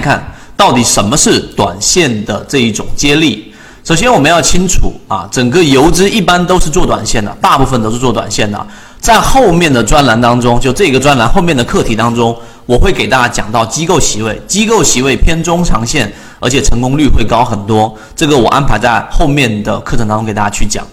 [0.00, 3.52] 看到底什么是短线的这一种接力。
[3.82, 8.66] 首先，我们要清楚啊，整个游资一般都是做短线的，大部分都是做短线的。
[9.00, 12.36] 在后面的专栏当中，就这个专栏后面的课题当中，
[12.66, 17.96] 我会给大家讲到机构席位，机构席位偏中长线，而且成功率会高很多。
[18.14, 20.86] 这个我安排在后面的课程当中给大家去讲。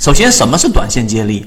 [0.00, 1.46] 首先，什么是短线接力？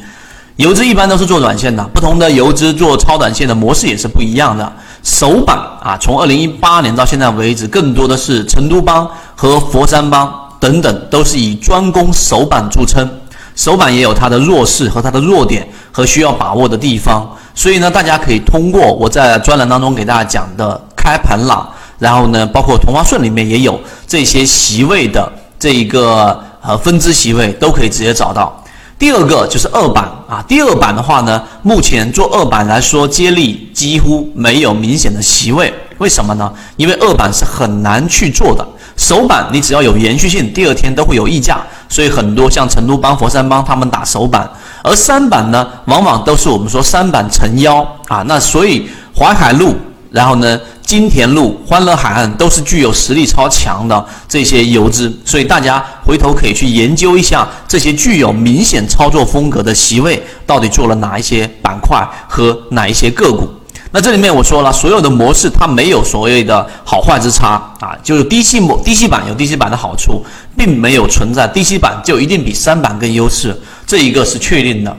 [0.57, 4.71] 游资一般都是做短线的，不同的游资做超短线的模式也是不一样的。
[5.03, 13.09] 首板啊，从二零一八年到现在为止，更多的是成都帮和佛山帮等等，都是以专攻首板著称。
[13.53, 25.29] 首板也有它的弱势和它的弱点和需要把握的地方，所以呢，大家可以通过我在专栏当中给大家讲的开盘了，然后呢，包括同花顺里面也有这些席位的
[25.59, 28.61] 这一个呃分支席位都可以直接找到。
[28.97, 36.51] 第二个就是二板啊，第二板的话呢，目前做二板来说，接力几乎没有明显的席位，为什么呢？
[36.77, 38.65] 因为二板是很难去做的。
[38.95, 44.49] 首板你只要有延续性，第二天都会有溢价，所以很多像成都帮、佛山帮他们打首板，
[44.81, 48.23] 而三板呢，往往都是我们说三板成妖啊。
[48.25, 49.75] 那所以淮海路，
[50.15, 63.45] 然后呢，金田路、欢乐海岸都是具有实力超强的这些游资，所以大家回头可以去研究一下这些具有明显操作风格的席位到底做了哪一些板块和哪一些个股。
[63.91, 73.53] 那这里面我说了，所有的模式它没有所谓的好坏之差啊，就是低吸模低吸板有低吸板的好处，并没有存在低吸板就一定比三板更优势，
[73.85, 74.95] 这一个是确定的。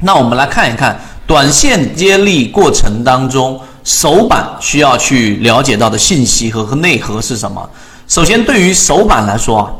[0.00, 7.68] 那我们来看一看短线接力过程当中，首板需要去了解到的信息和和内核是什么？
[8.06, 9.70] 首先，对于首板来说啊，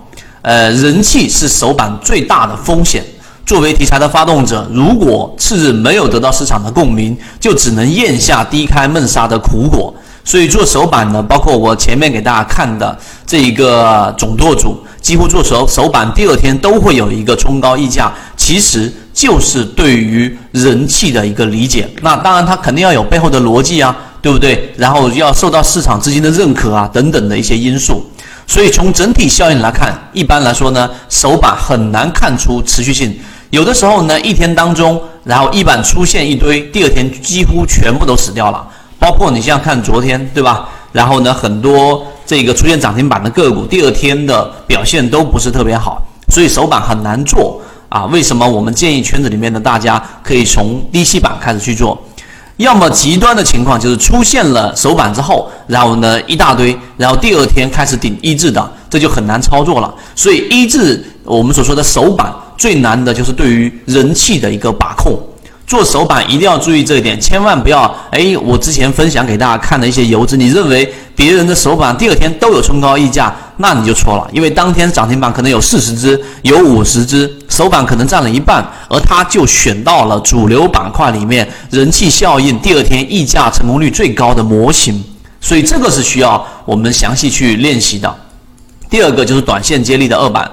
[0.43, 3.05] 呃，人气是首板最大的风险。
[3.45, 9.93] 作为题材的发动者，如果次日没有得到市场的共鸣，就只能咽下低开闷杀的苦果。
[10.25, 21.89] 所以做首板呢，包括我前面给大家看的这一个总舵主，几乎做首首板第二天都会有一个冲高溢价，其实就是对于人气的一个理解。
[22.03, 24.73] 那当然，它肯定要有背后的逻辑啊，对不对？
[24.77, 28.05] 然后要受到市场资金的认可啊，等等的一些因素。
[28.47, 33.19] 所以从整体效应来看，一般来说呢，首板很难看出持续性。
[33.51, 38.67] 有的时候呢，一天当中，然后一板出现一堆，第二天几乎全部都死掉了。
[39.03, 40.69] 包括你像看昨天，对吧？
[40.93, 48.05] 然后呢，很多这个出现涨停板的个股，第二天的表现都不是特别好，所以首板很难做啊。
[48.07, 52.01] 为什么我们建议圈子里面的大家可以从低吸板开始去做？
[52.59, 59.93] 要么极端的情况就是出现了首板之后，然后呢一大堆，然后第二天开始顶一字的，这就很难操作了。
[60.15, 62.33] 所以一字我们所说的首板。
[62.59, 65.19] 最难的就是对于人气的一个把控，
[65.73, 85.03] 做首板一定要注意这一点，千万不要哎，我之前分享给大家看的一些游资，你认为别人的首板第二天都有冲高溢价，那你就错了，因为当天涨停板可能有四十只，有五十只，首板可能占了一半，而他就选到了主流板块里面人气效应第二天溢价成功率最高的模型，
[85.41, 88.15] 所以这个是需要我们详细去练习的。
[88.91, 90.51] 第二个就是短线接力的二板。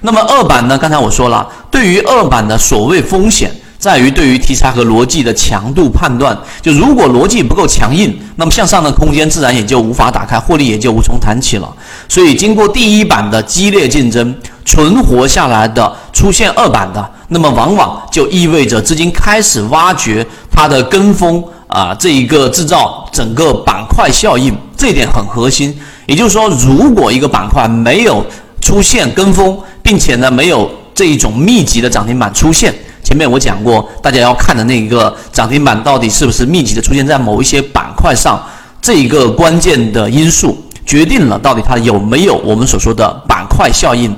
[0.00, 0.78] 那么二板呢？
[0.78, 6.38] 刚才我说了，对于二板的所谓风险，在于对于题材和逻辑的强度判断。
[6.60, 11.68] 就如果逻辑不够强硬，那么向上的空间自然也就无法打开，获利也就无从谈起了。
[12.08, 14.32] 所以，经过第一版的激烈竞争，
[14.64, 25.76] 存活下来的出现二版的，那么往往就意味着资金开始挖掘它的跟风啊，这一个制造整个板块效应，这一点很核心。
[26.06, 28.24] 也就是说，如果一个板块没有
[28.60, 32.72] 出现跟风，并且呢，没有这一种密集的涨停板出现。
[33.12, 38.42] 前面我讲过，大家要看的那个涨停板到底是不是密集的出现在某一些板块上，
[38.80, 44.16] 这一个关键的因素决定了到底它有没有我们所说的板块效应。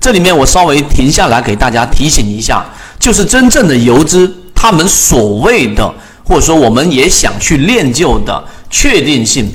[0.00, 2.64] 这里面我稍微停下来给大家提醒一下，
[2.98, 5.88] 就是真正的游资，他们所谓的
[6.24, 9.48] 或者说我们也想去练就的确定性，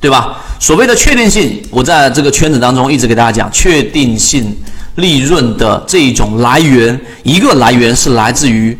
[0.00, 0.36] 对吧？
[0.58, 4.52] 所谓的确定性，我在这个圈子当中一直给大家讲，确定性
[4.98, 8.76] 利润的这一种来源，一个来源是来自于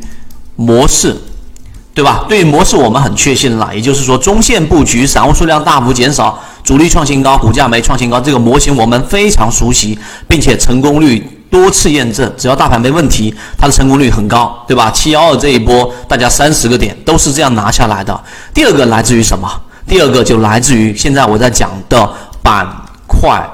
[0.57, 1.17] 模式，
[1.95, 2.27] 对吧？
[2.29, 14.91] 对于模式我们很确信了，也就是说，中线布局，散户数量大幅减少，主力创新高，股价没创新高，这个模型我们非常熟悉，并且成功率多次验证，只要大盘没问题，它的成功率很高，对吧？
[14.91, 18.21] 七幺二这一波，大家三十个点都是这样拿下来的。
[18.53, 19.49] 第二个来自于什么？
[19.87, 22.11] 第二个就来自于现在我在讲的
[22.43, 22.67] 板
[23.07, 23.49] 块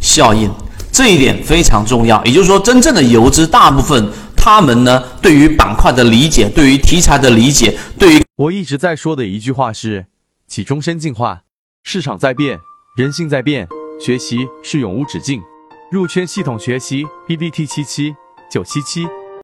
[0.00, 0.48] 效应，
[0.96, 2.24] 这一点非常重要。
[2.24, 10.06] 也就是说，真正的游资大部分他们呢，对于板块的理解，对于题材的理解，对于我一直在说的一句话是：
[10.48, 11.42] 起终身进化。
[11.82, 12.58] 市场在变，
[12.96, 13.68] 人性在变，
[14.00, 15.42] 学习是永无止境。
[15.92, 18.14] 入圈系统学习 pbt 七七
[18.50, 19.06] 九七七。